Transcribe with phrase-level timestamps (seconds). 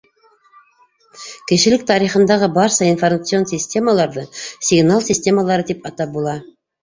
[1.51, 4.23] Кешелек тарихындағы барса информацион системаларҙы
[4.69, 6.35] сигнал системалары тип атап була.